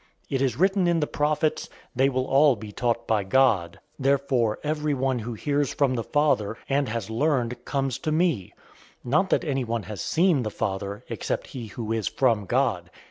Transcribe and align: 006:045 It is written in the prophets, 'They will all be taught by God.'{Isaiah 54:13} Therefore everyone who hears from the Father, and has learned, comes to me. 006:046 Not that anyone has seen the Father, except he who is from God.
006:045 0.31 0.35
It 0.35 0.41
is 0.41 0.57
written 0.57 0.87
in 0.87 0.99
the 0.99 1.05
prophets, 1.05 1.69
'They 1.95 2.09
will 2.09 2.25
all 2.25 2.55
be 2.55 2.71
taught 2.71 3.05
by 3.05 3.23
God.'{Isaiah 3.23 3.75
54:13} 3.75 3.79
Therefore 3.99 4.59
everyone 4.63 5.19
who 5.19 5.33
hears 5.33 5.75
from 5.75 5.93
the 5.93 6.03
Father, 6.03 6.57
and 6.67 6.89
has 6.89 7.11
learned, 7.11 7.63
comes 7.65 7.99
to 7.99 8.11
me. 8.11 8.51
006:046 9.05 9.11
Not 9.11 9.29
that 9.29 9.43
anyone 9.45 9.83
has 9.83 10.01
seen 10.01 10.41
the 10.41 10.49
Father, 10.49 11.03
except 11.07 11.45
he 11.53 11.67
who 11.67 11.91
is 11.91 12.07
from 12.07 12.47
God. 12.47 12.89